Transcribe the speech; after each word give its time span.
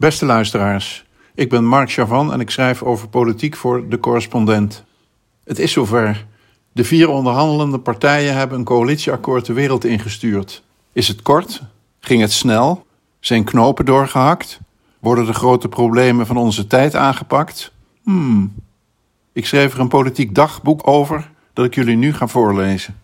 Beste 0.00 0.26
luisteraars, 0.26 1.04
ik 1.34 1.48
ben 1.48 1.64
Mark 1.64 1.90
Chavan 1.90 2.32
en 2.32 2.40
ik 2.40 2.50
schrijf 2.50 2.82
over 2.82 3.08
politiek 3.08 3.56
voor 3.56 3.88
De 3.88 3.98
Correspondent. 4.00 4.84
Het 5.44 5.58
is 5.58 5.72
zover. 5.72 6.26
De 6.72 6.84
vier 6.84 7.08
onderhandelende 7.08 7.78
partijen 7.78 8.34
hebben 8.34 8.58
een 8.58 8.64
coalitieakkoord 8.64 9.46
de 9.46 9.52
wereld 9.52 9.84
ingestuurd. 9.84 10.62
Is 10.92 11.08
het 11.08 11.22
kort? 11.22 11.62
Ging 12.00 12.20
het 12.20 12.32
snel? 12.32 12.86
Zijn 13.18 13.44
knopen 13.44 13.84
doorgehakt? 13.84 14.60
Worden 14.98 15.26
de 15.26 15.32
grote 15.32 15.68
problemen 15.68 16.26
van 16.26 16.36
onze 16.36 16.66
tijd 16.66 16.94
aangepakt? 16.94 17.72
Hmm. 18.02 18.54
Ik 19.32 19.46
schreef 19.46 19.74
er 19.74 19.80
een 19.80 19.88
politiek 19.88 20.34
dagboek 20.34 20.88
over 20.88 21.30
dat 21.52 21.64
ik 21.64 21.74
jullie 21.74 21.96
nu 21.96 22.12
ga 22.12 22.26
voorlezen. 22.26 23.00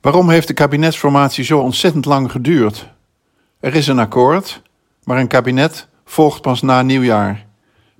Waarom 0.00 0.30
heeft 0.30 0.48
de 0.48 0.54
kabinetsformatie 0.54 1.44
zo 1.44 1.58
ontzettend 1.58 2.04
lang 2.04 2.30
geduurd? 2.30 2.96
Er 3.60 3.74
is 3.74 3.86
een 3.86 3.98
akkoord, 3.98 4.62
maar 5.04 5.18
een 5.18 5.26
kabinet 5.26 5.88
volgt 6.04 6.42
pas 6.42 6.62
na 6.62 6.82
nieuwjaar. 6.82 7.46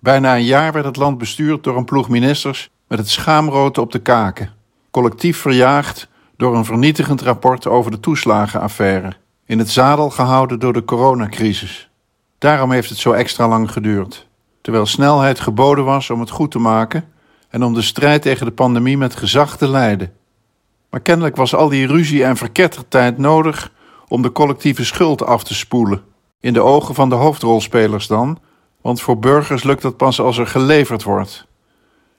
Bijna 0.00 0.36
een 0.36 0.44
jaar 0.44 0.72
werd 0.72 0.84
het 0.84 0.96
land 0.96 1.18
bestuurd 1.18 1.64
door 1.64 1.76
een 1.76 1.84
ploeg 1.84 2.08
ministers 2.08 2.70
met 2.88 2.98
het 2.98 3.08
schaamrood 3.08 3.78
op 3.78 3.92
de 3.92 3.98
kaken, 3.98 4.52
collectief 4.90 5.38
verjaagd 5.38 6.08
door 6.36 6.56
een 6.56 6.64
vernietigend 6.64 7.20
rapport 7.20 7.66
over 7.66 7.90
de 7.90 8.00
toeslagenaffaire, 8.00 9.12
in 9.46 9.58
het 9.58 9.70
zadel 9.70 10.10
gehouden 10.10 10.58
door 10.58 10.72
de 10.72 10.84
coronacrisis. 10.84 11.90
Daarom 12.38 12.72
heeft 12.72 12.88
het 12.88 12.98
zo 12.98 13.12
extra 13.12 13.48
lang 13.48 13.72
geduurd, 13.72 14.26
terwijl 14.60 14.86
snelheid 14.86 15.40
geboden 15.40 15.84
was 15.84 16.10
om 16.10 16.20
het 16.20 16.30
goed 16.30 16.50
te 16.50 16.58
maken 16.58 17.04
en 17.48 17.62
om 17.62 17.74
de 17.74 17.82
strijd 17.82 18.22
tegen 18.22 18.46
de 18.46 18.52
pandemie 18.52 18.98
met 18.98 19.16
gezag 19.16 19.56
te 19.56 19.68
leiden. 19.68 20.12
Maar 20.90 21.00
kennelijk 21.00 21.36
was 21.36 21.54
al 21.54 21.68
die 21.68 21.86
ruzie 21.86 22.24
en 22.24 22.36
verkettertijd 22.36 23.18
nodig 23.18 23.72
om 24.08 24.22
de 24.22 24.32
collectieve 24.32 24.84
schuld 24.84 25.24
af 25.24 25.44
te 25.44 25.54
spoelen. 25.54 26.02
In 26.40 26.52
de 26.52 26.60
ogen 26.60 26.94
van 26.94 27.08
de 27.08 27.14
hoofdrolspelers 27.14 28.06
dan, 28.06 28.38
want 28.80 29.00
voor 29.00 29.18
burgers 29.18 29.62
lukt 29.62 29.82
dat 29.82 29.96
pas 29.96 30.20
als 30.20 30.38
er 30.38 30.46
geleverd 30.46 31.02
wordt. 31.02 31.46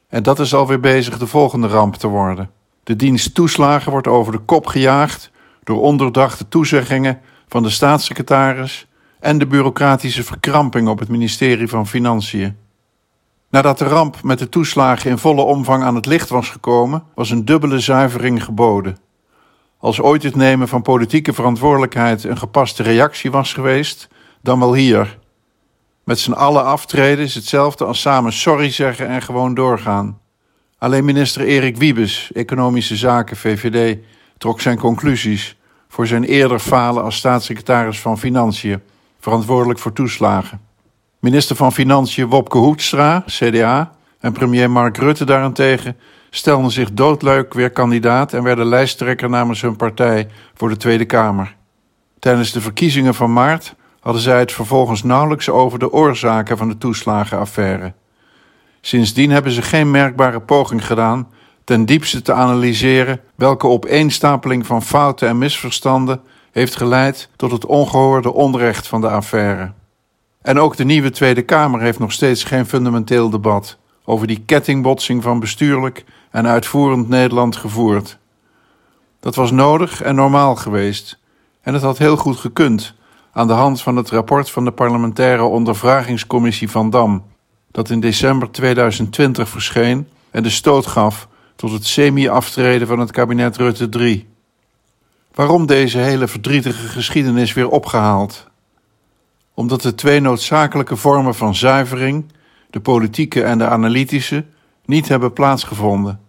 En 0.08 0.23
dat 0.23 0.39
is 0.39 0.53
alweer 0.53 0.80
bezig 0.80 1.17
de 1.17 1.28
volgende 1.28 1.67
ramp 1.67 1.95
te 1.95 2.08
worden. 2.08 2.52
De 2.83 2.95
dienst 2.95 3.33
toeslagen 3.33 3.91
wordt 3.91 4.08
over 4.08 4.31
de 4.31 4.38
kop 4.38 4.67
gejaagd 4.67 5.31
door 5.63 5.81
ondoordachte 5.81 6.47
toezeggingen 6.47 7.22
van 7.47 7.63
de 7.63 7.69
staatssecretaris 7.69 8.88
en 9.19 9.38
de 9.38 9.47
bureaucratische 9.47 10.23
verkramping 10.23 10.88
op 10.88 11.00
het 11.00 11.09
ministerie 11.09 11.67
van 11.67 11.88
Financiën. 11.88 12.58
Nadat 13.50 13.78
de 13.78 13.85
ramp 13.85 14.23
met 14.23 14.39
de 14.39 14.50
toeslagen 14.50 15.09
in 15.09 15.17
volle 15.17 15.41
omvang 15.41 15.83
aan 15.83 15.95
het 15.95 16.06
licht 16.06 16.30
was 16.30 16.50
gekomen, 16.50 17.03
was 17.16 17.30
een 17.30 17.45
dubbele 17.45 17.80
zuivering 17.80 18.44
geboden. 18.44 18.97
Als 19.81 20.02
ooit 20.02 20.23
het 20.23 20.35
nemen 20.35 20.67
van 20.67 20.81
politieke 20.81 21.33
verantwoordelijkheid 21.33 22.23
een 22.23 22.38
gepaste 22.38 22.83
reactie 22.83 23.31
was 23.31 23.53
geweest, 23.53 24.08
dan 24.41 24.59
wel 24.59 24.73
hier. 24.73 25.19
Met 26.03 26.19
z'n 26.19 26.31
allen 26.31 26.66
aftreden 26.66 27.25
is 27.25 27.35
hetzelfde 27.35 27.85
als 27.85 28.02
samen 28.02 28.33
sorry 28.33 28.72
zeggen 28.72 29.07
en 29.07 29.22
gewoon 29.22 29.53
doorgaan. 29.53 30.19
Alleen 30.77 31.05
minister 31.05 31.41
Erik 31.41 31.77
Wiebes, 31.77 32.31
Economische 32.33 32.95
Zaken, 32.95 33.38
VVD, 33.38 33.97
trok 34.38 34.61
zijn 34.61 34.77
conclusies 34.77 35.57
voor 35.88 36.07
zijn 36.07 36.23
eerder 36.23 36.59
falen 36.59 37.03
als 37.03 37.16
staatssecretaris 37.16 38.00
van 38.00 38.19
Financiën, 38.19 38.81
verantwoordelijk 39.19 39.80
voor 39.80 39.94
toeslagen. 39.94 40.61
Minister 41.19 41.55
van 41.55 41.73
Financiën 41.73 42.27
Wopke 42.27 42.57
Hoekstra, 42.57 43.23
CDA, 43.25 43.91
en 44.19 44.31
premier 44.31 44.72
Mark 44.72 44.97
Rutte 44.97 45.25
daarentegen 45.25 45.97
stelden 46.30 46.72
zich 46.72 46.94
doodleuk 46.94 47.53
weer 47.53 47.72
kandidaat 47.72 48.33
en 48.33 48.44
werden 48.44 48.66
lijsttrekker 48.66 49.30
namens 49.30 49.61
hun 49.61 49.75
partij 49.75 50.27
voor 50.53 50.69
de 50.69 50.77
Tweede 50.77 51.05
Kamer. 51.05 51.55
Tijdens 52.19 52.52
de 52.52 52.61
verkiezingen 52.61 53.16
van 53.16 53.33
maart 53.33 53.75
hadden 53.99 54.22
zij 54.22 54.39
het 54.39 54.52
vervolgens 54.52 55.03
nauwelijks 55.03 55.50
over 55.50 55.80
de 55.80 55.91
oorzaken 55.91 56.57
van 56.57 56.67
de 56.69 56.77
toeslagenaffaire. 56.77 57.94
Sindsdien 58.81 59.31
hebben 59.31 59.52
ze 59.52 59.61
geen 59.61 59.91
merkbare 59.91 60.41
poging 60.41 60.85
gedaan 60.85 61.27
ten 61.63 61.85
diepste 61.85 62.22
te 62.22 62.34
analyseren 62.34 63.22
welke 63.35 63.67
opeenstapeling 63.67 64.66
van 64.66 64.84
fouten 64.84 65.28
en 65.28 65.38
misverstanden 65.38 66.22
heeft 66.51 66.75
geleid 66.75 67.29
tot 67.35 67.51
het 67.51 67.66
ongehoorde 67.66 68.34
onrecht 68.34 68.88
van 68.88 69.01
de 69.01 69.09
affaire. 69.09 69.72
En 70.41 70.59
ook 70.59 70.78
de 70.78 70.85
nieuwe 70.85 71.09
Tweede 71.09 71.41
Kamer 71.41 71.81
heeft 71.81 72.00
nog 72.00 72.11
steeds 72.11 72.44
geen 72.44 72.66
fundamenteel 72.66 73.29
debat 73.29 73.78
over 74.06 74.28
die 74.28 74.44
kettingbotsing 74.46 75.23
van 75.23 75.40
bestuurlijk 75.40 76.03
en 76.31 76.47
uitvoerend 76.47 77.09
Nederland 77.09 77.56
gevoerd. 77.56 78.17
Dat 79.19 79.35
was 79.35 79.51
nodig 79.51 80.01
en 80.01 80.16
normaal 80.16 80.56
geweest, 80.56 81.19
en 81.62 81.73
het 81.73 81.84
had 81.84 81.97
heel 81.97 82.17
goed 82.17 82.38
gekund 82.38 82.94
aan 83.31 83.47
de 83.47 83.53
hand 83.53 83.81
van 83.81 83.95
het 83.95 84.09
rapport 84.09 84.50
van 84.50 84.66
de 84.66 84.72
parlementaire 84.72 85.44
ondervragingscommissie 85.44 86.69
van 86.69 86.90
Dam, 86.90 87.23
dat 87.72 87.90
in 87.90 88.00
december 88.00 88.51
2020 88.51 89.50
verscheen 89.50 90.07
en 90.31 90.44
de 90.44 90.50
stoot 90.50 90.85
gaf 90.85 91.28
tot 91.56 91.72
het 91.72 91.85
semi-aftreden 91.85 92.88
van 92.88 93.00
het 93.00 93.11
kabinet 93.11 93.57
Rutte 93.57 93.90
III. 94.00 94.28
Waarom 95.34 95.66
deze 95.66 95.97
hele 95.97 96.28
verdrietige 96.28 96.88
geschiedenis 96.88 97.53
weer 97.53 97.69
opgehaald? 97.69 98.47
Omdat 99.53 99.81
de 99.81 99.96
twee 99.96 100.19
noodzakelijke 100.19 100.96
vormen 100.96 101.35
van 101.35 101.56
zuivering, 101.56 102.31
de 102.69 102.79
politieke 102.79 103.44
en 103.44 103.57
de 103.57 103.67
analytische, 103.67 104.46
niet 104.89 105.07
hebben 105.07 105.33
plaatsgevonden. 105.33 106.19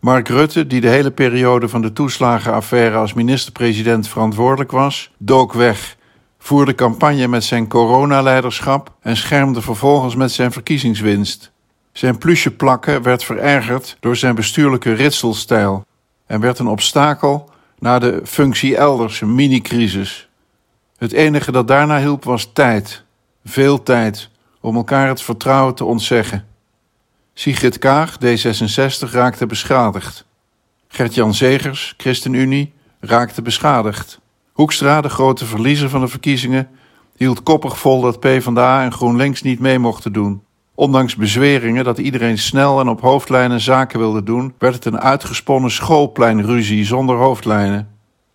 Mark 0.00 0.28
Rutte, 0.28 0.66
die 0.66 0.80
de 0.80 0.88
hele 0.88 1.10
periode 1.10 1.68
van 1.68 1.82
de 1.82 1.92
toeslagenaffaire 1.92 2.96
als 2.96 3.12
minister-president 3.12 4.08
verantwoordelijk 4.08 4.70
was, 4.70 5.10
dook 5.18 5.52
weg, 5.52 5.96
voerde 6.38 6.74
campagne 6.74 7.28
met 7.28 7.44
zijn 7.44 7.68
coronaleiderschap 7.68 8.94
en 9.00 9.16
schermde 9.16 9.60
vervolgens 9.60 10.14
met 10.14 10.32
zijn 10.32 10.52
verkiezingswinst. 10.52 11.50
Zijn 11.92 12.18
plusje 12.18 12.50
plakken 12.50 13.02
werd 13.02 13.24
verergerd 13.24 13.96
door 14.00 14.16
zijn 14.16 14.34
bestuurlijke 14.34 14.92
ritselstijl 14.92 15.84
en 16.26 16.40
werd 16.40 16.58
een 16.58 16.66
obstakel 16.66 17.50
naar 17.78 18.00
de 18.00 18.20
functie 18.24 18.76
elders, 18.76 19.20
mini-crisis. 19.20 20.28
Het 20.96 21.12
enige 21.12 21.52
dat 21.52 21.68
daarna 21.68 21.98
hielp 21.98 22.24
was 22.24 22.50
tijd, 22.52 23.04
veel 23.44 23.82
tijd, 23.82 24.30
om 24.60 24.76
elkaar 24.76 25.08
het 25.08 25.22
vertrouwen 25.22 25.74
te 25.74 25.84
ontzeggen. 25.84 26.48
Sigrid 27.40 27.78
Kaag, 27.78 28.16
D66, 28.24 29.10
raakte 29.10 29.46
beschadigd. 29.46 30.26
Gert-Jan 30.88 31.34
Zegers, 31.34 31.94
ChristenUnie, 31.96 32.72
raakte 33.00 33.42
beschadigd. 33.42 34.20
Hoekstra, 34.52 35.00
de 35.00 35.08
grote 35.08 35.44
verliezer 35.44 35.88
van 35.88 36.00
de 36.00 36.08
verkiezingen, 36.08 36.68
hield 37.16 37.42
koppig 37.42 37.78
vol 37.78 38.00
dat 38.00 38.20
PvdA 38.20 38.82
en 38.82 38.92
GroenLinks 38.92 39.42
niet 39.42 39.60
mee 39.60 39.78
mochten 39.78 40.12
doen. 40.12 40.42
Ondanks 40.74 41.16
bezweringen 41.16 41.84
dat 41.84 41.98
iedereen 41.98 42.38
snel 42.38 42.80
en 42.80 42.88
op 42.88 43.00
hoofdlijnen 43.00 43.60
zaken 43.60 43.98
wilde 43.98 44.22
doen, 44.22 44.54
werd 44.58 44.74
het 44.74 44.84
een 44.84 45.00
uitgesponnen 45.00 45.70
schoolpleinruzie 45.70 46.84
zonder 46.84 47.16
hoofdlijnen. 47.16 47.88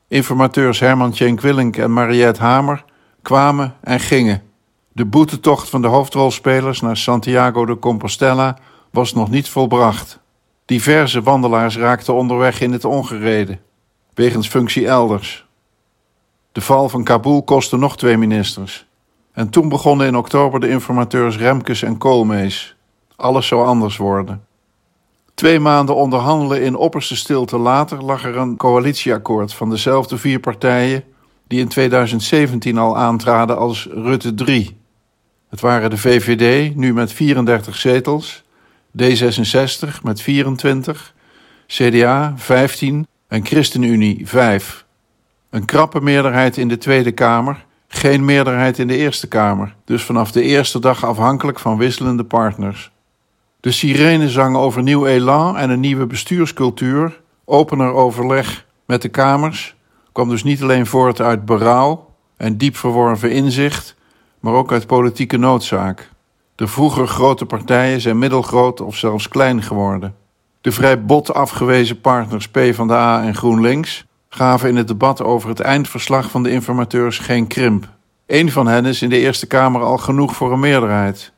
Informateurs 0.07 0.79
Herman 0.79 1.11
Tjenk 1.11 1.41
Willink 1.41 1.77
en 1.77 1.93
Mariette 1.93 2.41
Hamer 2.41 2.85
kwamen 3.21 3.75
en 3.81 3.99
gingen. 3.99 4.41
De 4.91 5.05
boetetocht 5.05 5.69
van 5.69 5.81
de 5.81 5.87
hoofdrolspelers 5.87 6.81
naar 6.81 6.97
Santiago 6.97 7.65
de 7.65 7.79
Compostela 7.79 8.57
was 8.95 9.13
nog 9.13 9.29
niet 9.29 9.49
volbracht. 9.49 10.19
Diverse 10.65 11.21
wandelaars 11.21 11.77
raakten 11.77 12.13
onderweg 12.13 12.61
in 12.61 12.71
het 12.71 12.85
ongereden, 12.85 13.59
wegens 14.13 14.47
functie 14.47 14.87
elders. 14.87 15.45
De 16.51 16.61
val 16.61 16.89
van 16.89 17.03
Kabul 17.03 17.43
kostte 17.43 17.77
nog 17.77 17.97
twee 17.97 18.17
ministers. 18.17 18.85
En 19.31 19.49
toen 19.49 19.69
begonnen 19.69 20.07
in 20.07 20.17
oktober 20.17 20.59
de 20.59 20.69
informateurs 20.69 21.37
Remkes 21.37 21.83
en 21.83 21.97
Koolmees. 21.97 22.75
Alles 23.15 23.47
zou 23.47 23.65
anders 23.65 23.97
worden. 23.97 24.45
Twee 25.33 25.59
maanden 25.59 25.95
onderhandelen 25.95 26.61
in 26.61 26.75
opperste 26.75 27.15
stilte 27.15 27.57
later 27.57 28.03
lag 28.03 28.25
er 28.25 28.37
een 28.37 28.57
coalitieakkoord 28.57 29.53
van 29.53 29.69
dezelfde 29.69 30.17
vier 30.17 30.39
partijen 30.39 31.03
die 31.47 31.59
in 31.59 31.67
2017 31.67 32.77
al 32.77 32.97
aantraden 32.97 33.57
als 33.57 33.87
Rutte 33.91 34.33
3. 34.33 34.77
Het 35.49 35.59
waren 35.61 35.89
de 35.89 35.97
VVD, 35.97 36.75
nu 36.75 36.93
met 36.93 37.13
34 37.13 37.75
zetels, 37.75 38.44
D66 39.01 40.01
met 40.03 40.21
24, 40.21 41.13
CDA 41.67 42.33
15 42.35 43.07
en 43.27 43.45
ChristenUnie 43.45 44.27
5. 44.27 44.85
Een 45.49 45.65
krappe 45.65 46.01
meerderheid 46.01 46.57
in 46.57 46.67
de 46.67 46.77
Tweede 46.77 47.11
Kamer, 47.11 47.65
geen 47.87 48.25
meerderheid 48.25 48.79
in 48.79 48.87
de 48.87 48.97
Eerste 48.97 49.27
Kamer, 49.27 49.75
dus 49.85 50.03
vanaf 50.03 50.31
de 50.31 50.41
eerste 50.41 50.79
dag 50.79 51.05
afhankelijk 51.05 51.59
van 51.59 51.77
wisselende 51.77 52.23
partners. 52.23 52.91
De 53.59 53.71
sirene 53.71 54.29
zang 54.29 54.55
over 54.55 54.83
nieuw 54.83 55.05
elan 55.05 55.57
en 55.57 55.69
een 55.69 55.79
nieuwe 55.79 56.05
bestuurscultuur, 56.05 57.21
opener 57.45 57.93
overleg 57.93 58.65
met 58.85 59.01
de 59.01 59.09
Kamers, 59.09 59.75
kwam 60.11 60.29
dus 60.29 60.43
niet 60.43 60.61
alleen 60.61 60.85
voort 60.85 61.21
uit 61.21 61.45
berouw 61.45 62.13
en 62.37 62.57
diep 62.57 62.75
verworven 62.77 63.31
inzicht, 63.31 63.95
maar 64.39 64.53
ook 64.53 64.71
uit 64.71 64.87
politieke 64.87 65.37
noodzaak. 65.37 66.09
De 66.55 66.67
vroeger 66.67 67.07
grote 67.07 67.45
partijen 67.45 68.01
zijn 68.01 68.19
middelgroot 68.19 68.81
of 68.81 68.95
zelfs 68.95 69.27
klein 69.27 69.61
geworden. 69.61 70.15
De 70.61 70.71
vrij 70.71 71.05
bot 71.05 71.33
afgewezen 71.33 72.01
partners 72.01 72.49
PvdA 72.49 73.23
en 73.23 73.35
GroenLinks 73.35 74.05
gaven 74.29 74.69
in 74.69 74.75
het 74.75 74.87
debat 74.87 75.21
over 75.21 75.49
het 75.49 75.59
eindverslag 75.59 76.29
van 76.29 76.43
de 76.43 76.51
informateurs 76.51 77.19
geen 77.19 77.47
krimp. 77.47 77.87
Eén 78.25 78.51
van 78.51 78.67
hen 78.67 78.85
is 78.85 79.01
in 79.01 79.09
de 79.09 79.17
Eerste 79.17 79.47
Kamer 79.47 79.81
al 79.81 79.97
genoeg 79.97 80.35
voor 80.35 80.51
een 80.51 80.59
meerderheid. 80.59 81.31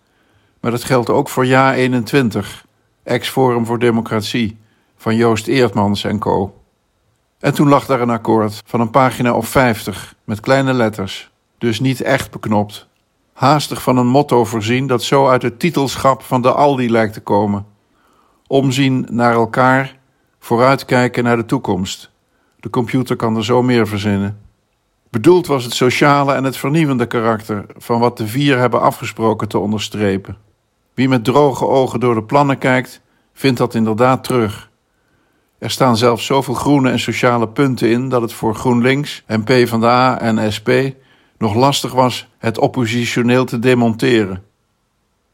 Maar 0.61 0.71
dat 0.71 0.83
geldt 0.83 1.09
ook 1.09 1.29
voor 1.29 1.45
Ja 1.45 1.73
21, 1.73 2.65
ex-Forum 3.03 3.65
voor 3.65 3.79
Democratie, 3.79 4.57
van 4.97 5.15
Joost 5.15 5.47
Eertmans 5.47 6.03
en 6.03 6.19
co. 6.19 6.61
En 7.39 7.53
toen 7.53 7.67
lag 7.67 7.85
daar 7.85 8.01
een 8.01 8.09
akkoord 8.09 8.61
van 8.65 8.79
een 8.79 8.89
pagina 8.89 9.33
of 9.33 9.47
50 9.47 10.15
met 10.23 10.39
kleine 10.39 10.73
letters, 10.73 11.31
dus 11.57 11.79
niet 11.79 12.01
echt 12.01 12.31
beknopt. 12.31 12.86
Haastig 13.37 13.81
van 13.81 13.97
een 13.97 14.07
motto 14.07 14.45
voorzien 14.45 14.87
dat 14.87 15.03
zo 15.03 15.27
uit 15.27 15.41
het 15.41 15.59
titelschap 15.59 16.21
van 16.21 16.41
de 16.41 16.51
Aldi 16.51 16.91
lijkt 16.91 17.13
te 17.13 17.21
komen. 17.21 17.65
Omzien 18.47 19.07
naar 19.09 19.33
elkaar, 19.33 19.97
vooruitkijken 20.39 21.23
naar 21.23 21.37
de 21.37 21.45
toekomst. 21.45 22.11
De 22.59 22.69
computer 22.69 23.15
kan 23.15 23.35
er 23.35 23.45
zo 23.45 23.61
meer 23.63 23.87
verzinnen. 23.87 24.39
Bedoeld 25.09 25.47
was 25.47 25.63
het 25.63 25.73
sociale 25.73 26.33
en 26.33 26.43
het 26.43 26.57
vernieuwende 26.57 27.05
karakter 27.05 27.65
van 27.75 27.99
wat 27.99 28.17
de 28.17 28.27
vier 28.27 28.57
hebben 28.57 28.81
afgesproken 28.81 29.47
te 29.47 29.59
onderstrepen. 29.59 30.37
Wie 30.93 31.09
met 31.09 31.23
droge 31.23 31.67
ogen 31.67 31.99
door 31.99 32.15
de 32.15 32.23
plannen 32.23 32.57
kijkt, 32.57 33.01
vindt 33.33 33.57
dat 33.57 33.75
inderdaad 33.75 34.23
terug. 34.23 34.69
Er 35.59 35.71
staan 35.71 35.97
zelfs 35.97 36.25
zoveel 36.25 36.53
groene 36.53 36.91
en 36.91 36.99
sociale 36.99 37.47
punten 37.47 37.89
in 37.89 38.09
dat 38.09 38.21
het 38.21 38.33
voor 38.33 38.55
GroenLinks 38.55 39.23
en 39.25 39.43
PvdA 39.43 40.19
en 40.19 40.53
SP 40.55 40.69
nog 41.37 41.55
lastig 41.55 41.91
was 41.91 42.27
het 42.37 42.57
oppositioneel 42.57 43.45
te 43.45 43.59
demonteren. 43.59 44.43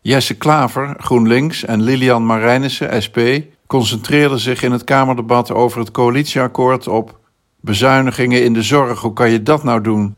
Jesse 0.02 0.38
Klaver, 0.38 0.96
GroenLinks, 0.98 1.66
en 1.66 1.82
Lilian 1.82 2.26
Marijnissen, 2.26 3.02
SP, 3.06 3.20
concentreerden 3.68 4.40
zich 4.40 4.64
in 4.64 4.72
het 4.72 4.84
Kamerdebat 4.84 5.52
over 5.52 5.80
het 5.80 5.92
coalitieakkoord 5.92 6.88
op 6.88 7.20
bezuinigingen 7.62 8.44
in 8.44 8.54
de 8.54 8.62
zorg. 8.62 9.00
Hoe 9.00 9.14
kan 9.14 9.30
je 9.30 9.44
dat 9.44 9.64
nou 9.64 9.82
doen? 9.82 10.16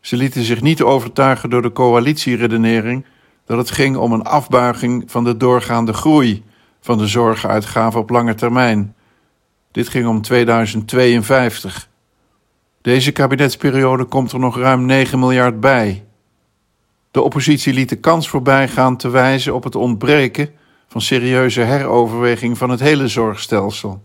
Ze 0.00 0.16
lieten 0.16 0.42
zich 0.42 0.62
niet 0.62 0.82
overtuigen 0.82 1.50
door 1.50 1.62
de 1.62 1.72
coalitieredenering 1.72 3.04
dat 3.46 3.58
het 3.58 3.70
ging 3.70 3.96
om 3.96 4.12
een 4.12 4.22
afbuiging 4.22 5.04
van 5.06 5.24
de 5.24 5.36
doorgaande 5.36 5.92
groei 5.92 6.44
van 6.80 6.98
de 6.98 7.06
zorguitgaven 7.06 8.00
op 8.00 8.10
lange 8.10 8.34
termijn. 8.34 8.94
Dit 9.70 9.88
ging 9.88 10.06
om 10.06 10.22
2052. 10.22 11.88
Deze 12.82 13.12
kabinetsperiode 13.12 14.04
komt 14.04 14.32
er 14.32 14.38
nog 14.38 14.56
ruim 14.56 14.86
9 14.86 15.18
miljard 15.18 15.60
bij. 15.60 16.04
De 17.10 17.20
oppositie 17.20 17.72
liet 17.72 17.88
de 17.88 17.96
kans 17.96 18.28
voorbij 18.28 18.68
gaan 18.68 18.96
te 18.96 19.08
wijzen 19.08 19.54
op 19.54 19.64
het 19.64 19.74
ontbreken 19.74 20.50
van 20.88 21.00
serieuze 21.00 21.60
heroverweging 21.60 22.58
van 22.58 22.70
het 22.70 22.80
hele 22.80 23.08
zorgstelsel. 23.08 24.02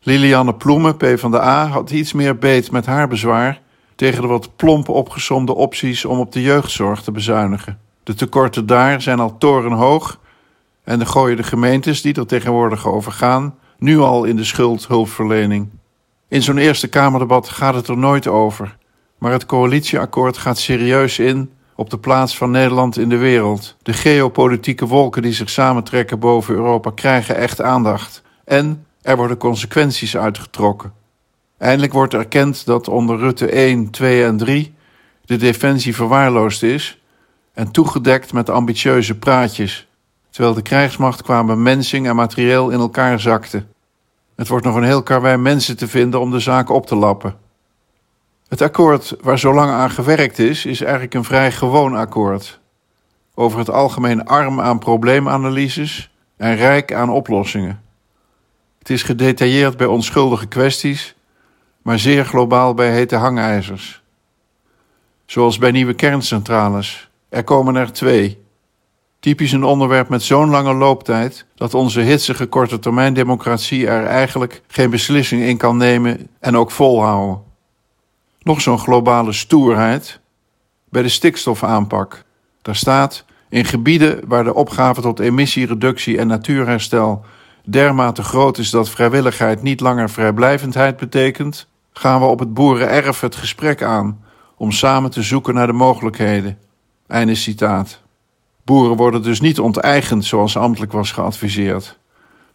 Lilianne 0.00 0.54
Ploemen, 0.54 0.96
PvdA, 0.96 1.66
had 1.66 1.90
iets 1.90 2.12
meer 2.12 2.38
beet 2.38 2.70
met 2.70 2.86
haar 2.86 3.08
bezwaar 3.08 3.60
tegen 3.94 4.22
de 4.22 4.28
wat 4.28 4.56
plomp 4.56 4.88
opgesomde 4.88 5.54
opties 5.54 6.04
om 6.04 6.18
op 6.18 6.32
de 6.32 6.42
jeugdzorg 6.42 7.02
te 7.02 7.12
bezuinigen. 7.12 7.78
De 8.02 8.14
tekorten 8.14 8.66
daar 8.66 9.02
zijn 9.02 9.20
al 9.20 9.38
torenhoog 9.38 10.20
en 10.84 10.98
de 10.98 11.06
gooien 11.06 11.36
de 11.36 11.42
gemeentes 11.42 12.02
die 12.02 12.14
er 12.14 12.26
tegenwoordig 12.26 12.86
over 12.86 13.12
gaan 13.12 13.54
nu 13.78 13.98
al 13.98 14.24
in 14.24 14.36
de 14.36 14.44
schuldhulpverlening. 14.44 15.68
In 16.28 16.42
zo'n 16.42 16.58
Eerste 16.58 16.88
Kamerdebat 16.88 17.48
gaat 17.48 17.74
het 17.74 17.88
er 17.88 17.98
nooit 17.98 18.26
over, 18.26 18.76
maar 19.18 19.32
het 19.32 19.46
coalitieakkoord 19.46 20.38
gaat 20.38 20.58
serieus 20.58 21.18
in 21.18 21.52
op 21.74 21.90
de 21.90 21.98
plaats 21.98 22.36
van 22.36 22.50
Nederland 22.50 22.98
in 22.98 23.08
de 23.08 23.16
wereld. 23.16 23.76
De 23.82 23.92
geopolitieke 23.92 24.86
wolken 24.86 25.22
die 25.22 25.32
zich 25.32 25.50
samentrekken 25.50 26.18
boven 26.18 26.54
Europa 26.54 26.90
krijgen 26.90 27.36
echt 27.36 27.60
aandacht. 27.60 28.22
En 28.44 28.86
er 29.02 29.16
worden 29.16 29.36
consequenties 29.36 30.16
uitgetrokken. 30.16 30.92
Eindelijk 31.58 31.92
wordt 31.92 32.14
erkend 32.14 32.66
dat 32.66 32.88
onder 32.88 33.18
Rutte 33.18 33.46
1, 33.46 33.90
2 33.90 34.24
en 34.24 34.36
3 34.36 34.74
de 35.24 35.36
defensie 35.36 35.94
verwaarloosd 35.94 36.62
is 36.62 37.00
en 37.52 37.70
toegedekt 37.70 38.32
met 38.32 38.50
ambitieuze 38.50 39.18
praatjes, 39.18 39.88
terwijl 40.30 40.54
de 40.54 40.62
krijgsmacht 40.62 41.22
qua 41.22 41.44
bemensing 41.44 42.06
en 42.08 42.16
materieel 42.16 42.70
in 42.70 42.78
elkaar 42.78 43.20
zakte. 43.20 43.64
Het 44.38 44.48
wordt 44.48 44.64
nog 44.64 44.74
een 44.74 44.84
heel 44.84 45.02
karwei 45.02 45.36
mensen 45.36 45.76
te 45.76 45.88
vinden 45.88 46.20
om 46.20 46.30
de 46.30 46.38
zaak 46.38 46.70
op 46.70 46.86
te 46.86 46.94
lappen. 46.94 47.36
Het 48.48 48.60
akkoord 48.60 49.16
waar 49.20 49.38
zo 49.38 49.54
lang 49.54 49.70
aan 49.70 49.90
gewerkt 49.90 50.38
is, 50.38 50.66
is 50.66 50.80
eigenlijk 50.80 51.14
een 51.14 51.24
vrij 51.24 51.52
gewoon 51.52 51.96
akkoord. 51.96 52.60
Over 53.34 53.58
het 53.58 53.70
algemeen 53.70 54.26
arm 54.26 54.60
aan 54.60 54.78
probleemanalyses 54.78 56.10
en 56.36 56.56
rijk 56.56 56.92
aan 56.92 57.10
oplossingen. 57.10 57.82
Het 58.78 58.90
is 58.90 59.02
gedetailleerd 59.02 59.76
bij 59.76 59.86
onschuldige 59.86 60.46
kwesties, 60.46 61.14
maar 61.82 61.98
zeer 61.98 62.24
globaal 62.24 62.74
bij 62.74 62.90
hete 62.90 63.16
hangijzers. 63.16 64.02
Zoals 65.26 65.58
bij 65.58 65.70
nieuwe 65.70 65.94
kerncentrales. 65.94 67.10
Er 67.28 67.44
komen 67.44 67.76
er 67.76 67.92
twee. 67.92 68.42
Typisch 69.20 69.52
een 69.52 69.64
onderwerp 69.64 70.08
met 70.08 70.22
zo'n 70.22 70.50
lange 70.50 70.74
looptijd 70.74 71.46
dat 71.54 71.74
onze 71.74 72.00
hitsige 72.00 72.46
korte 72.46 72.78
termijn 72.78 73.14
democratie 73.14 73.86
er 73.86 74.04
eigenlijk 74.04 74.62
geen 74.66 74.90
beslissing 74.90 75.42
in 75.42 75.56
kan 75.56 75.76
nemen 75.76 76.28
en 76.40 76.56
ook 76.56 76.70
volhouden. 76.70 77.42
Nog 78.42 78.60
zo'n 78.60 78.78
globale 78.78 79.32
stoerheid 79.32 80.20
bij 80.88 81.02
de 81.02 81.08
stikstofaanpak. 81.08 82.24
Daar 82.62 82.76
staat 82.76 83.24
in 83.48 83.64
gebieden 83.64 84.20
waar 84.26 84.44
de 84.44 84.54
opgave 84.54 85.00
tot 85.00 85.18
emissiereductie 85.18 86.18
en 86.18 86.26
natuurherstel 86.26 87.24
dermate 87.64 88.22
groot 88.22 88.58
is 88.58 88.70
dat 88.70 88.90
vrijwilligheid 88.90 89.62
niet 89.62 89.80
langer 89.80 90.10
vrijblijvendheid 90.10 90.96
betekent, 90.96 91.68
gaan 91.92 92.20
we 92.20 92.26
op 92.26 92.38
het 92.38 92.54
boerenerf 92.54 93.20
het 93.20 93.36
gesprek 93.36 93.82
aan 93.82 94.20
om 94.56 94.72
samen 94.72 95.10
te 95.10 95.22
zoeken 95.22 95.54
naar 95.54 95.66
de 95.66 95.72
mogelijkheden. 95.72 96.58
Einde 97.06 97.34
citaat. 97.34 98.02
Boeren 98.68 98.96
worden 98.96 99.22
dus 99.22 99.40
niet 99.40 99.60
onteigend 99.60 100.24
zoals 100.24 100.56
ambtelijk 100.56 100.92
was 100.92 101.12
geadviseerd. 101.12 101.98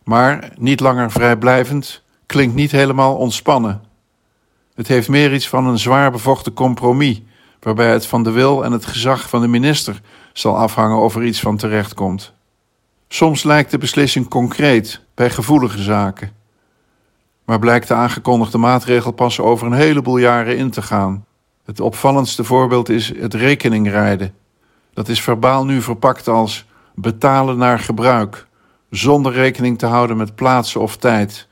Maar 0.04 0.52
niet 0.58 0.80
langer 0.80 1.12
vrijblijvend 1.12 2.04
klinkt 2.26 2.56
niet 2.56 2.72
helemaal 2.72 3.16
ontspannen. 3.16 3.82
Het 4.76 4.88
heeft 4.88 5.10
meer 5.10 5.34
iets 5.34 5.48
van 5.48 5.68
een 5.68 5.80
zwaar 5.80 6.12
bevochten 6.12 6.54
compromis, 6.54 7.22
waarbij 7.60 7.92
het 7.92 8.06
van 8.06 8.24
de 8.24 8.32
wil 8.32 8.64
en 8.64 8.72
het 8.72 8.86
gezag 8.86 9.30
van 9.30 9.42
de 9.42 9.48
minister 9.48 10.02
zal 10.34 10.58
afhangen 10.58 10.98
of 10.98 11.16
er 11.16 11.26
iets 11.26 11.40
van 11.40 11.58
terecht 11.58 11.94
komt. 11.94 12.34
Soms 13.08 13.44
lijkt 13.44 13.72
de 13.72 13.78
beslissing 13.78 14.28
concreet 14.28 15.02
bij 15.14 15.30
gevoelige 15.30 15.82
zaken, 15.82 16.32
maar 17.46 17.60
blijkt 17.60 17.88
de 17.88 17.94
aangekondigde 17.94 18.58
maatregel 18.58 19.12
pas 19.12 19.40
over 19.40 19.68
een 19.68 19.74
heleboel 19.74 20.18
jaren 20.18 20.58
in 20.58 20.70
te 20.70 20.82
gaan. 20.82 21.26
Het 21.66 21.80
opvallendste 21.80 22.44
voorbeeld 22.44 22.90
is 22.90 23.18
het 23.18 23.34
rekeningrijden. 23.34 24.42
Dat 24.94 25.08
is 25.08 25.22
verbaal 25.22 25.66
nu 25.66 25.82
verpakt 25.82 26.28
als 26.28 26.66
betalen 26.96 27.58
naar 27.58 27.80
gebruik, 27.80 28.48
zonder 28.90 29.32
rekening 29.32 29.78
te 29.78 29.86
houden 29.86 30.18
met 30.18 30.36
plaatsen 30.36 30.82
of 30.82 30.98
tijd. 30.98 31.48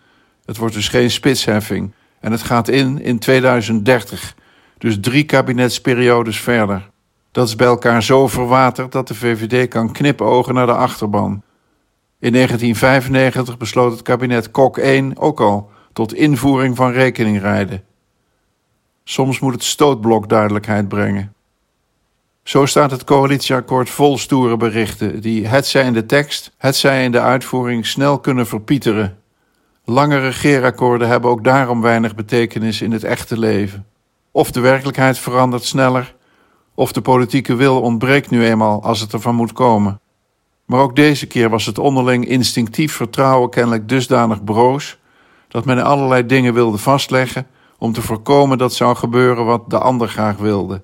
Het 0.45 0.57
wordt 0.57 0.73
dus 0.73 0.87
geen 0.87 1.11
spitsheffing 1.11 1.93
en 2.19 2.31
het 2.31 2.41
gaat 2.41 2.67
in 2.67 3.01
in 3.01 3.19
2030, 3.19 4.35
dus 4.77 4.99
drie 4.99 5.23
kabinetsperiodes 5.23 6.39
verder. 6.39 6.89
Dat 7.31 7.47
is 7.47 7.55
bij 7.55 7.67
elkaar 7.67 8.03
zo 8.03 8.27
verwaterd 8.27 8.91
dat 8.91 9.07
de 9.07 9.15
VVD 9.15 9.67
kan 9.67 9.91
knipogen 9.91 10.53
naar 10.53 10.65
de 10.65 10.75
achterban. 10.75 11.41
In 12.19 12.33
1995 12.33 13.57
besloot 13.57 13.91
het 13.91 14.01
kabinet 14.01 14.51
Kok 14.51 14.77
1 14.77 15.17
ook 15.17 15.39
al 15.39 15.69
tot 15.93 16.13
invoering 16.13 16.75
van 16.75 16.91
rekeningrijden. 16.91 17.83
Soms 19.03 19.39
moet 19.39 19.53
het 19.53 19.63
stootblok 19.63 20.29
duidelijkheid 20.29 20.87
brengen. 20.87 21.33
Zo 22.51 22.65
staat 22.65 22.91
het 22.91 23.03
coalitieakkoord 23.03 23.89
vol 23.89 24.17
stoere 24.17 24.57
berichten 24.57 25.21
die 25.21 25.47
hetzij 25.47 25.85
in 25.85 25.93
de 25.93 26.05
tekst, 26.05 26.51
hetzij 26.57 27.03
in 27.03 27.11
de 27.11 27.19
uitvoering 27.19 27.85
snel 27.85 28.19
kunnen 28.19 28.47
verpieteren. 28.47 29.17
Lange 29.85 30.19
regeerakkoorden 30.19 31.07
hebben 31.07 31.29
ook 31.29 31.43
daarom 31.43 31.81
weinig 31.81 32.15
betekenis 32.15 32.81
in 32.81 32.91
het 32.91 33.03
echte 33.03 33.39
leven. 33.39 33.85
Of 34.31 34.51
de 34.51 34.59
werkelijkheid 34.59 35.17
verandert 35.17 35.63
sneller, 35.63 36.15
of 36.75 36.91
de 36.91 37.01
politieke 37.01 37.55
wil 37.55 37.81
ontbreekt 37.81 38.29
nu 38.29 38.45
eenmaal 38.45 38.83
als 38.83 38.99
het 38.99 39.13
ervan 39.13 39.35
moet 39.35 39.53
komen. 39.53 39.99
Maar 40.65 40.79
ook 40.79 40.95
deze 40.95 41.27
keer 41.27 41.49
was 41.49 41.65
het 41.65 41.77
onderling 41.77 42.27
instinctief 42.27 42.93
vertrouwen 42.93 43.49
kennelijk 43.49 43.89
dusdanig 43.89 44.43
broos 44.43 44.97
dat 45.47 45.65
men 45.65 45.83
allerlei 45.83 46.25
dingen 46.25 46.53
wilde 46.53 46.77
vastleggen 46.77 47.47
om 47.77 47.93
te 47.93 48.01
voorkomen 48.01 48.57
dat 48.57 48.73
zou 48.73 48.95
gebeuren 48.95 49.45
wat 49.45 49.69
de 49.69 49.79
ander 49.79 50.07
graag 50.07 50.37
wilde. 50.37 50.81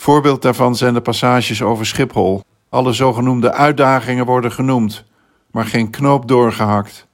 Voorbeeld 0.00 0.42
daarvan 0.42 0.76
zijn 0.76 0.94
de 0.94 1.00
passages 1.00 1.62
over 1.62 1.86
Schiphol. 1.86 2.42
Alle 2.68 2.92
zogenoemde 2.92 3.52
uitdagingen 3.52 4.26
worden 4.26 4.52
genoemd, 4.52 5.04
maar 5.50 5.64
geen 5.64 5.90
knoop 5.90 6.28
doorgehakt. 6.28 7.06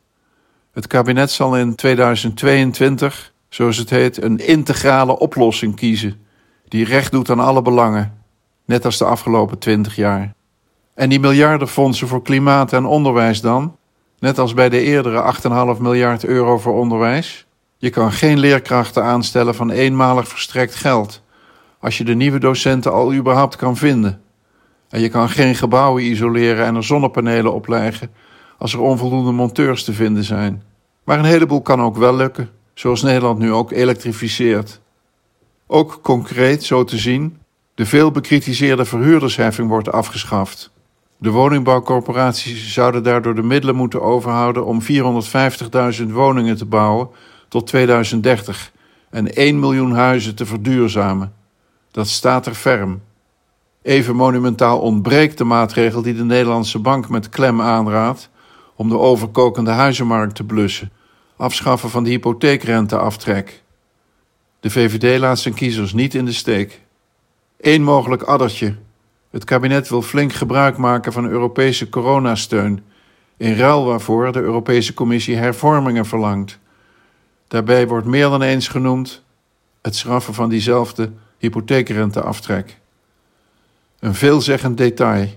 Het 0.73 0.87
kabinet 0.87 1.31
zal 1.31 1.57
in 1.57 1.75
2022, 1.75 3.33
zoals 3.49 3.77
het 3.77 3.91
heet, 3.91 4.23
een 4.23 4.39
integrale 4.39 5.19
oplossing 5.19 5.77
kiezen, 5.77 6.27
die 6.69 6.85
recht 6.85 7.13
doet 7.13 7.31
aan 7.31 7.41
alle 7.41 7.63
belangen, 7.63 8.19
net 8.65 8.85
als 8.85 8.99
de 8.99 9.05
afgelopen 9.05 9.59
twintig 9.59 9.97
jaar. 9.97 10.35
En 10.95 11.09
die 11.09 11.21
miljardenfondsen 11.21 12.09
voor 12.09 12.23
klimaat 12.23 12.73
en 12.73 12.85
onderwijs 12.85 13.41
dan, 13.41 13.77
net 14.19 14.39
als 14.39 14.55
bij 14.55 14.69
de 14.69 14.81
eerdere 14.81 15.35
8,5 15.77 15.81
miljard 15.81 16.25
euro 16.25 16.59
voor 16.59 16.75
onderwijs? 16.75 17.47
Je 17.77 17.91
kan 17.91 18.13
geen 18.13 18.39
leerkrachten 18.39 19.05
aanstellen 19.05 19.55
van 19.55 19.71
eenmalig 19.71 20.29
verstrekt 20.29 20.75
geld 20.75 21.23
als 21.85 21.99
je 21.99 22.05
de 22.05 22.15
nieuwe 22.15 22.39
docenten 22.39 22.93
al 22.93 23.15
überhaupt 23.15 23.57
kan 23.57 23.77
vinden. 23.77 24.21
En 24.89 25.01
je 25.01 25.09
kan 25.09 25.29
geen 25.29 25.55
gebouwen 25.55 26.05
isoleren 26.05 26.67
en 26.67 26.75
er 26.75 26.85
zonnepanelen 26.85 27.55
opleggen 27.55 28.11
als 28.59 28.73
er 28.73 28.81
onvoldoende 28.81 29.33
monteurs 29.33 29.85
te 29.85 29.93
vinden 29.93 30.25
zijn. 30.25 30.63
Maar 31.05 31.19
een 31.19 31.25
heleboel 31.25 31.63
kan 31.63 31.81
ook 31.81 31.97
wel 31.97 32.17
lukken, 32.17 32.51
zoals 32.75 33.03
Nederland 33.03 33.39
nu 33.39 33.53
ook 33.53 33.73
elektrificeert. 33.73 34.81
Ook 35.67 35.99
concreet, 36.03 36.65
zo 36.65 36.85
te 36.85 36.99
zien, 36.99 37.39
de 37.75 37.87
veel 37.87 38.11
bekritiseerde 38.11 38.85
verhuurdersheffing 38.85 39.69
wordt 39.69 39.93
afgeschaft. 39.93 40.71
De 41.19 41.31
woningbouwcorporaties 41.31 42.73
zouden 42.73 43.03
daardoor 43.03 43.35
de 43.35 43.43
middelen 43.43 43.77
moeten 43.77 44.03
overhouden 44.03 44.65
om 44.65 44.81
450.000 44.83 46.07
woningen 46.07 46.57
te 46.57 46.67
bouwen 46.67 47.09
tot 47.49 47.67
2030 47.67 48.73
en 49.11 49.35
1 49.35 49.59
miljoen 49.59 49.93
huizen 49.93 50.35
te 50.35 50.47
verduurzamen. 50.47 51.43
Dat 51.95 52.09
staat 52.09 52.47
er 52.47 52.55
ferm. 52.55 53.03
Even 53.83 54.17
monumentaal 54.17 54.81
ontbreekt 54.81 55.39
de 55.39 55.45
maatregel 55.45 56.03
die 56.03 56.15
de 56.15 56.25
Nederlandse 56.25 56.79
bank 56.79 57.09
met 57.09 57.29
klem 57.29 57.61
aanraadt 57.61 58.31
om 58.77 58.89
de 58.89 58.99
overkokende 58.99 59.71
huizenmarkt 59.71 60.35
te 60.35 60.45
blussen, 60.45 60.91
afschaffen 61.37 61.91
van 61.91 62.05
de 62.05 62.11
hypotheekrenteaftrek. 62.11 63.63
De 64.61 64.71
VVD 64.71 65.19
laat 65.19 65.39
zijn 65.39 65.55
kiezers 65.55 65.93
niet 65.93 66.15
in 66.15 66.25
de 66.25 66.33
steek. 66.33 66.81
Eén 67.61 67.83
mogelijk 67.83 68.23
addertje. 68.23 68.77
Het 69.31 69.45
kabinet 69.45 69.89
wil 69.89 70.03
flink 70.03 70.33
gebruik 70.33 70.77
maken 70.77 71.13
van 71.13 71.29
Europese 71.29 71.89
coronasteun, 71.89 72.85
in 73.37 73.57
ruil 73.57 73.85
waarvoor 73.85 74.33
de 74.33 74.41
Europese 74.41 74.95
Commissie 74.95 75.37
hervormingen 75.37 76.07
verlangt. 76.07 76.59
Daarbij 77.49 77.89
wordt 77.89 78.07
meer 78.07 78.29
dan 78.29 78.43
eens 78.43 78.69
genoemd 78.69 79.23
het 79.83 79.97
schraffen 79.97 80.35
van 80.35 80.49
diezelfde 80.49 81.13
hypotheekrenteaftrek. 81.45 82.79
Een 83.99 84.15
veelzeggend 84.15 84.79
detail. 84.79 85.29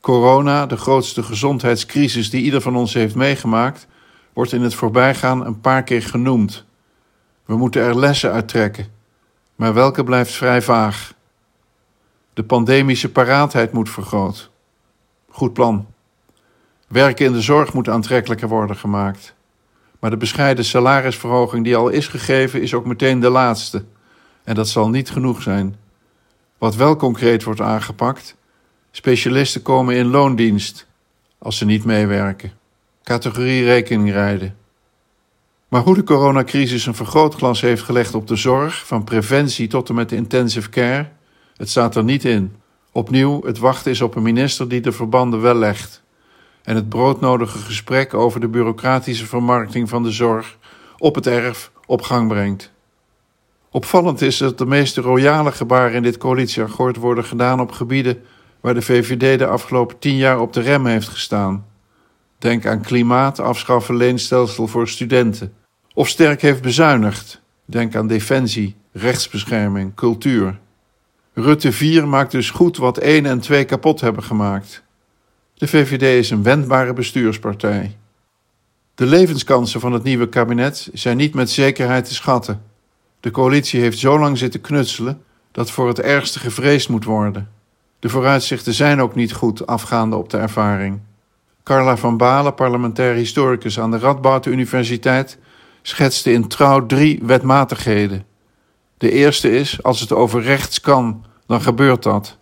Corona, 0.00 0.66
de 0.66 0.76
grootste 0.76 1.22
gezondheidscrisis 1.22 2.30
die 2.30 2.42
ieder 2.42 2.60
van 2.60 2.76
ons 2.76 2.94
heeft 2.94 3.14
meegemaakt, 3.14 3.86
wordt 4.32 4.52
in 4.52 4.62
het 4.62 4.74
voorbijgaan 4.74 5.46
een 5.46 5.60
paar 5.60 5.82
keer 5.82 6.02
genoemd. 6.02 6.64
We 7.44 7.56
moeten 7.56 7.82
er 7.82 7.98
lessen 7.98 8.32
uit 8.32 8.48
trekken, 8.48 8.86
maar 9.54 9.74
welke 9.74 10.04
blijft 10.04 10.32
vrij 10.32 10.62
vaag. 10.62 11.12
De 12.32 12.44
pandemische 12.44 13.12
paraatheid 13.12 13.72
moet 13.72 13.90
vergroot. 13.90 14.50
Goed 15.30 15.52
plan. 15.52 15.86
Werken 16.88 17.26
in 17.26 17.32
de 17.32 17.40
zorg 17.40 17.72
moet 17.72 17.88
aantrekkelijker 17.88 18.48
worden 18.48 18.76
gemaakt. 18.76 19.34
Maar 20.00 20.10
de 20.10 20.16
bescheiden 20.16 20.64
salarisverhoging 20.64 21.64
die 21.64 21.76
al 21.76 21.88
is 21.88 22.08
gegeven, 22.08 22.62
is 22.62 22.74
ook 22.74 22.86
meteen 22.86 23.20
de 23.20 23.30
laatste. 23.30 23.84
En 24.44 24.54
dat 24.54 24.68
zal 24.68 24.88
niet 24.88 25.10
genoeg 25.10 25.42
zijn. 25.42 25.76
Wat 26.58 26.74
wel 26.74 26.96
concreet 26.96 27.44
wordt 27.44 27.60
aangepakt, 27.60 28.36
specialisten 28.90 29.62
komen 29.62 29.96
in 29.96 30.06
loondienst 30.06 30.86
als 31.38 31.58
ze 31.58 31.64
niet 31.64 31.84
meewerken. 31.84 32.52
Categorie 33.02 33.64
rekeningrijden. 33.64 34.56
Maar 35.68 35.82
hoe 35.82 35.94
de 35.94 36.04
coronacrisis 36.04 36.86
een 36.86 36.94
vergrootglas 36.94 37.60
heeft 37.60 37.82
gelegd 37.82 38.14
op 38.14 38.26
de 38.26 38.36
zorg, 38.36 38.86
van 38.86 39.04
preventie 39.04 39.68
tot 39.68 39.88
en 39.88 39.94
met 39.94 40.08
de 40.08 40.16
intensive 40.16 40.68
care, 40.68 41.08
het 41.56 41.70
staat 41.70 41.96
er 41.96 42.04
niet 42.04 42.24
in. 42.24 42.56
Opnieuw, 42.92 43.42
het 43.44 43.58
wachten 43.58 43.90
is 43.90 44.00
op 44.00 44.14
een 44.14 44.22
minister 44.22 44.68
die 44.68 44.80
de 44.80 44.92
verbanden 44.92 45.40
wel 45.40 45.54
legt. 45.54 46.02
En 46.62 46.74
het 46.74 46.88
broodnodige 46.88 47.58
gesprek 47.58 48.14
over 48.14 48.40
de 48.40 48.48
bureaucratische 48.48 49.26
vermarkting 49.26 49.88
van 49.88 50.02
de 50.02 50.10
zorg 50.10 50.58
op 50.98 51.14
het 51.14 51.26
erf 51.26 51.70
op 51.86 52.02
gang 52.02 52.28
brengt. 52.28 52.73
Opvallend 53.74 54.20
is 54.20 54.36
dat 54.36 54.58
de 54.58 54.66
meeste 54.66 55.00
royale 55.00 55.52
gebaren 55.52 55.94
in 55.94 56.02
dit 56.02 56.16
coalitieakkoord 56.16 56.96
worden 56.96 57.24
gedaan 57.24 57.60
op 57.60 57.72
gebieden 57.72 58.22
waar 58.60 58.74
de 58.74 58.82
VVD 58.82 59.38
de 59.38 59.46
afgelopen 59.46 59.98
tien 59.98 60.16
jaar 60.16 60.40
op 60.40 60.52
de 60.52 60.60
rem 60.60 60.86
heeft 60.86 61.08
gestaan. 61.08 61.66
Denk 62.38 62.66
aan 62.66 62.80
klimaat, 62.80 63.40
afschaffen 63.40 63.96
leenstelsel 63.96 64.66
voor 64.66 64.88
studenten. 64.88 65.52
Of 65.94 66.08
sterk 66.08 66.42
heeft 66.42 66.62
bezuinigd. 66.62 67.40
Denk 67.64 67.96
aan 67.96 68.06
defensie, 68.06 68.76
rechtsbescherming, 68.92 69.94
cultuur. 69.94 70.58
Rutte 71.32 71.72
4 71.72 72.08
maakt 72.08 72.30
dus 72.30 72.50
goed 72.50 72.76
wat 72.76 72.98
1 72.98 73.26
en 73.26 73.40
2 73.40 73.64
kapot 73.64 74.00
hebben 74.00 74.22
gemaakt. 74.22 74.82
De 75.54 75.66
VVD 75.66 76.02
is 76.02 76.30
een 76.30 76.42
wendbare 76.42 76.92
bestuurspartij. 76.92 77.96
De 78.94 79.06
levenskansen 79.06 79.80
van 79.80 79.92
het 79.92 80.02
nieuwe 80.02 80.28
kabinet 80.28 80.88
zijn 80.92 81.16
niet 81.16 81.34
met 81.34 81.50
zekerheid 81.50 82.04
te 82.04 82.14
schatten. 82.14 82.72
De 83.24 83.30
coalitie 83.30 83.80
heeft 83.80 83.98
zo 83.98 84.18
lang 84.18 84.38
zitten 84.38 84.60
knutselen 84.60 85.22
dat 85.52 85.70
voor 85.70 85.88
het 85.88 86.00
ergste 86.00 86.38
gevreesd 86.38 86.88
moet 86.88 87.04
worden. 87.04 87.50
De 87.98 88.08
vooruitzichten 88.08 88.74
zijn 88.74 89.00
ook 89.00 89.14
niet 89.14 89.32
goed 89.32 89.66
afgaande 89.66 90.16
op 90.16 90.30
de 90.30 90.36
ervaring. 90.36 91.00
Carla 91.62 91.96
van 91.96 92.16
Balen, 92.16 92.54
parlementair 92.54 93.14
historicus 93.14 93.80
aan 93.80 93.90
de 93.90 93.98
Radboud 93.98 94.46
Universiteit, 94.46 95.38
schetste 95.82 96.32
in 96.32 96.48
trouw 96.48 96.86
drie 96.86 97.20
wetmatigheden. 97.22 98.26
De 98.98 99.10
eerste 99.10 99.50
is: 99.50 99.82
als 99.82 100.00
het 100.00 100.12
over 100.12 100.42
rechts 100.42 100.80
kan, 100.80 101.24
dan 101.46 101.60
gebeurt 101.60 102.02
dat. 102.02 102.38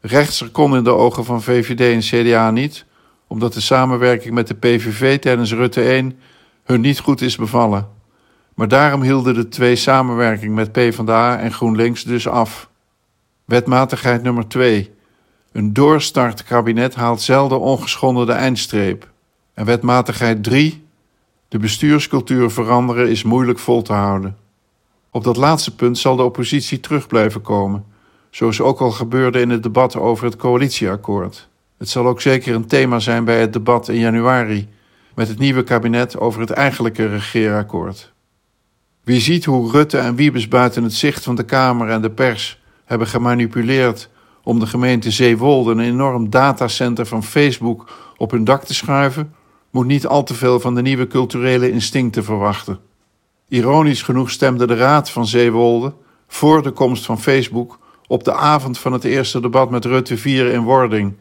Rechtser 0.00 0.48
kon 0.48 0.76
in 0.76 0.84
de 0.84 0.90
ogen 0.94 1.24
van 1.24 1.42
VVD 1.42 1.80
en 1.80 2.24
CDA 2.24 2.50
niet, 2.50 2.84
omdat 3.26 3.52
de 3.52 3.60
samenwerking 3.60 4.34
met 4.34 4.46
de 4.46 4.54
PVV 4.54 5.18
tijdens 5.18 5.52
Rutte 5.52 5.82
1 5.82 6.18
hun 6.64 6.80
niet 6.80 7.00
goed 7.00 7.20
is 7.20 7.36
bevallen. 7.36 7.99
Maar 8.60 8.68
daarom 8.68 9.02
hielden 9.02 9.34
de 9.34 9.48
twee 9.48 9.76
samenwerking 9.76 10.54
met 10.54 10.72
PvdA 10.72 11.38
en 11.38 11.52
GroenLinks 11.52 12.02
dus 12.02 12.28
af. 12.28 12.70
Wetmatigheid 13.44 14.22
nummer 14.22 14.48
2. 14.48 14.90
Een 15.52 15.72
doorstart 15.72 16.44
kabinet 16.44 16.94
haalt 16.94 17.20
zelden 17.20 17.60
ongeschonden 17.60 18.26
de 18.26 18.32
eindstreep. 18.32 19.10
En 19.54 19.64
wetmatigheid 19.64 20.44
3. 20.44 20.86
De 21.48 21.58
bestuurscultuur 21.58 22.50
veranderen 22.50 23.10
is 23.10 23.22
moeilijk 23.22 23.58
vol 23.58 23.82
te 23.82 23.92
houden. 23.92 24.36
Op 25.10 25.24
dat 25.24 25.36
laatste 25.36 25.74
punt 25.74 25.98
zal 25.98 26.16
de 26.16 26.22
oppositie 26.22 26.80
terug 26.80 27.06
blijven 27.06 27.42
komen, 27.42 27.84
zoals 28.30 28.60
ook 28.60 28.80
al 28.80 28.90
gebeurde 28.90 29.40
in 29.40 29.50
het 29.50 29.62
debat 29.62 29.96
over 29.96 30.24
het 30.24 30.36
coalitieakkoord. 30.36 31.48
Het 31.78 31.88
zal 31.88 32.06
ook 32.06 32.20
zeker 32.20 32.54
een 32.54 32.66
thema 32.66 32.98
zijn 32.98 33.24
bij 33.24 33.40
het 33.40 33.52
debat 33.52 33.88
in 33.88 33.98
januari 33.98 34.68
met 35.14 35.28
het 35.28 35.38
nieuwe 35.38 35.62
kabinet 35.62 36.18
over 36.18 36.40
het 36.40 36.50
eigenlijke 36.50 37.06
regeerakkoord. 37.06 38.12
Wie 39.04 39.20
ziet 39.20 39.44
hoe 39.44 39.70
Rutte 39.70 39.98
en 39.98 40.14
Wiebes 40.14 40.48
buiten 40.48 40.82
het 40.82 40.94
zicht 40.94 41.24
van 41.24 41.34
de 41.34 41.42
Kamer 41.42 41.88
en 41.88 42.02
de 42.02 42.10
pers 42.10 42.60
hebben 42.84 43.06
gemanipuleerd 43.06 44.08
om 44.42 44.58
de 44.58 44.66
gemeente 44.66 45.10
Zeewolde 45.10 45.70
een 45.70 45.80
enorm 45.80 46.30
datacenter 46.30 47.06
van 47.06 47.24
Facebook 47.24 47.90
op 48.16 48.30
hun 48.30 48.44
dak 48.44 48.64
te 48.64 48.74
schuiven, 48.74 49.34
moet 49.70 49.86
niet 49.86 50.06
al 50.06 50.22
te 50.22 50.34
veel 50.34 50.60
van 50.60 50.74
de 50.74 50.82
nieuwe 50.82 51.06
culturele 51.06 51.70
instincten 51.70 52.24
verwachten. 52.24 52.78
Ironisch 53.48 54.02
genoeg 54.02 54.30
stemde 54.30 54.66
de 54.66 54.76
Raad 54.76 55.10
van 55.10 55.26
Zeewolde 55.26 55.94
voor 56.28 56.62
de 56.62 56.70
komst 56.70 57.04
van 57.04 57.20
Facebook 57.20 57.78
op 58.06 58.24
de 58.24 58.34
avond 58.34 58.78
van 58.78 58.92
het 58.92 59.04
eerste 59.04 59.40
debat 59.40 59.70
met 59.70 59.84
Rutte 59.84 60.16
4 60.16 60.46
in 60.46 60.62
wording 60.62 61.16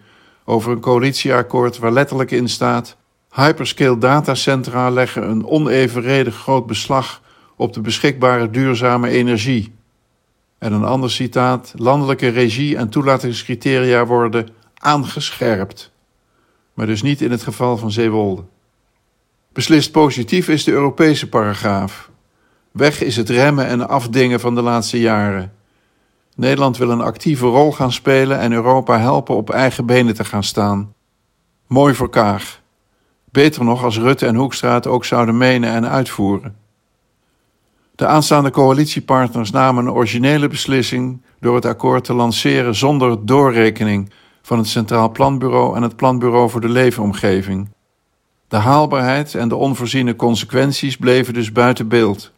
over 0.46 0.72
een 0.72 0.80
coalitieakkoord 0.80 1.78
waar 1.78 1.92
letterlijk 1.92 2.32
in 2.32 2.50
staat: 2.50 2.98
hyperscale 3.34 3.98
datacentra 3.98 4.90
leggen 4.90 5.30
een 5.30 5.46
onevenredig 5.46 6.36
groot 6.36 6.66
beslag 6.66 7.22
op 7.60 7.74
de 7.74 7.82
beschikbare 7.82 8.50
duurzame 8.50 9.10
energie. 9.10 9.74
En 10.58 10.74
een 10.74 10.84
ander 10.84 11.12
citaat: 11.12 11.74
landelijke 11.75 12.28
regie 12.28 12.78
en 12.78 12.89
toelatingscriteria 12.89 14.06
worden 14.06 14.50
aangescherpt. 14.74 15.92
Maar 16.74 16.86
dus 16.86 17.01
niet 17.01 17.22
in 17.22 17.32
het 17.32 17.44
geval 17.44 17.78
van 17.78 17.92
Zeewolde. 17.92 18.44
Beslist 19.54 19.92
positief 19.92 20.48
is 20.48 20.63
de 20.63 20.72
Europese 20.72 21.30
paragraaf. 21.30 22.10
Weg 22.72 23.01
is 23.01 23.16
het 23.16 23.30
remmen 23.30 23.66
en 23.66 23.89
afdingen 23.89 24.39
van 24.39 24.56
de 24.56 24.62
laatste 24.62 25.00
jaren. 25.00 25.54
Nederland 26.36 26.78
wil 26.78 26.89
een 26.89 27.01
actieve 27.01 27.46
rol 27.46 27.72
gaan 27.72 27.92
spelen 27.92 28.39
en 28.39 28.51
Europa 28.51 29.00
helpen 29.00 29.36
op 29.36 29.50
eigen 29.50 29.86
benen 29.86 30.13
te 30.13 30.25
gaan 30.25 30.44
staan. 30.44 30.94
Mooi 31.68 31.94
voor 31.94 32.10
Kaag. 32.10 32.62
Beter 33.32 33.63
nog 33.63 33.84
als 33.84 33.98
Rutte 33.98 34.25
en 34.25 34.36
Hoekstra 34.36 34.74
het 34.74 34.88
ook 34.88 35.06
zouden 35.06 35.38
menen 35.38 35.70
en 35.70 35.89
uitvoeren. 35.89 36.59
De 38.00 38.08
aanstaande 38.08 38.50
coalitiepartners 38.50 39.51
namen 39.51 39.86
een 39.86 39.91
originele 39.91 40.48
beslissing 40.48 41.22
door 41.39 41.56
het 41.56 41.65
akkoord 41.65 42.03
te 42.03 42.13
lanceren 42.13 42.75
zonder 42.75 43.25
doorrekening 43.25 44.12
van 44.41 44.58
het 44.58 44.68
Centraal 44.68 45.12
Planbureau 45.12 45.75
en 45.75 45.82
het 45.82 45.96
Planbureau 45.96 46.50
voor 46.50 46.62
de 46.62 46.70
Leefomgeving. 46.70 47.70
De 48.48 48.56
haalbaarheid 48.56 49.36
en 49.36 49.50
de 49.50 49.56
onvoorziene 49.56 50.15
consequenties 50.15 50.98
bleven 50.98 51.34
dus 51.34 51.51
buiten 51.51 51.88
beeld. 51.88 52.32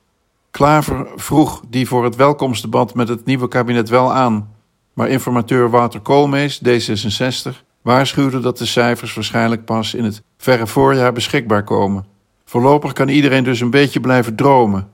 Klaver 0.51 1.07
vroeg 1.15 1.61
die 1.69 1.87
voor 1.87 2.03
het 2.03 2.15
welkomstdebat 2.15 2.95
met 2.95 3.07
het 3.07 3.25
nieuwe 3.25 3.47
kabinet 3.47 3.89
wel 3.89 4.13
aan, 4.13 4.49
maar 4.93 5.09
informateur 5.09 5.69
Wouter 5.69 5.99
Koolmees, 5.99 6.61
D66, 6.67 7.51
waarschuwde 7.81 8.39
dat 8.39 8.57
de 8.57 8.65
cijfers 8.65 9.13
waarschijnlijk 9.13 9.65
pas 9.65 9.93
in 9.93 10.03
het 10.03 10.23
verre 10.37 10.67
voorjaar 10.67 11.13
beschikbaar 11.13 11.63
komen. 11.63 12.05
Voorlopig 12.45 12.93
kan 12.93 13.07
iedereen 13.07 13.43
dus 13.43 13.59
een 13.59 13.69
beetje 13.69 13.99
blijven 13.99 14.35
dromen, 14.35 14.89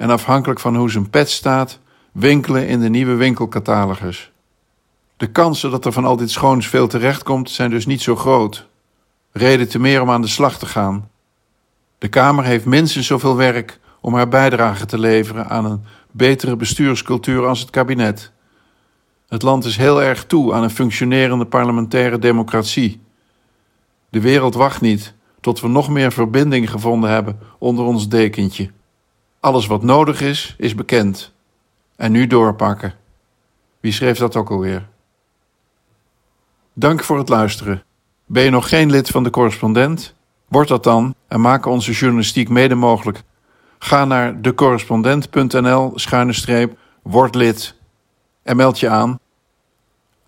en 0.00 0.10
afhankelijk 0.10 0.60
van 0.60 0.76
hoe 0.76 0.90
zijn 0.90 1.10
pet 1.10 1.30
staat, 1.30 1.78
winkelen 2.12 2.68
in 2.68 2.80
de 2.80 2.88
nieuwe 2.88 3.14
winkelcatalogus. 3.14 4.32
De 5.16 5.26
kansen 5.26 5.70
dat 5.70 5.84
er 5.84 5.92
van 5.92 6.04
al 6.04 6.16
dit 6.16 6.30
schoons 6.30 6.68
veel 6.68 6.88
terechtkomt 6.88 7.50
zijn 7.50 7.70
dus 7.70 7.86
niet 7.86 8.02
zo 8.02 8.16
groot. 8.16 8.66
Reden 9.32 9.68
te 9.68 9.78
meer 9.78 10.02
om 10.02 10.10
aan 10.10 10.22
de 10.22 10.28
slag 10.28 10.58
te 10.58 10.66
gaan. 10.66 11.08
De 11.98 12.08
Kamer 12.08 12.44
heeft 12.44 12.64
minstens 12.64 13.06
zoveel 13.06 13.36
werk 13.36 13.80
om 14.00 14.14
haar 14.14 14.28
bijdrage 14.28 14.86
te 14.86 14.98
leveren 14.98 15.48
aan 15.48 15.64
een 15.64 15.84
betere 16.10 16.56
bestuurscultuur 16.56 17.46
als 17.46 17.60
het 17.60 17.70
kabinet. 17.70 18.32
Het 19.28 19.42
land 19.42 19.64
is 19.64 19.76
heel 19.76 20.02
erg 20.02 20.24
toe 20.24 20.52
aan 20.54 20.62
een 20.62 20.70
functionerende 20.70 21.46
parlementaire 21.46 22.18
democratie. 22.18 23.00
De 24.08 24.20
wereld 24.20 24.54
wacht 24.54 24.80
niet 24.80 25.14
tot 25.40 25.60
we 25.60 25.68
nog 25.68 25.88
meer 25.88 26.12
verbinding 26.12 26.70
gevonden 26.70 27.10
hebben 27.10 27.38
onder 27.58 27.84
ons 27.84 28.08
dekentje. 28.08 28.70
Alles 29.40 29.66
wat 29.66 29.82
nodig 29.82 30.20
is, 30.20 30.54
is 30.58 30.74
bekend. 30.74 31.32
En 31.96 32.12
nu 32.12 32.26
doorpakken. 32.26 32.94
Wie 33.80 33.92
schreef 33.92 34.18
dat 34.18 34.36
ook 34.36 34.50
alweer? 34.50 34.88
Dank 36.72 37.02
voor 37.02 37.18
het 37.18 37.28
luisteren. 37.28 37.82
Ben 38.26 38.42
je 38.42 38.50
nog 38.50 38.68
geen 38.68 38.90
lid 38.90 39.08
van 39.08 39.22
de 39.22 39.30
correspondent? 39.30 40.14
Word 40.48 40.68
dat 40.68 40.84
dan 40.84 41.14
en 41.28 41.40
maak 41.40 41.66
onze 41.66 41.92
journalistiek 41.92 42.48
mede 42.48 42.74
mogelijk. 42.74 43.22
Ga 43.78 44.04
naar 44.04 44.42
decorrespondent.nl 44.42 45.92
schuine 45.94 46.32
streep 46.32 46.78
word 47.02 47.34
lid 47.34 47.74
en 48.42 48.56
meld 48.56 48.80
je 48.80 48.88
aan. 48.88 49.18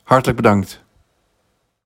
Hartelijk 0.03 0.37
bedankt. 0.37 0.82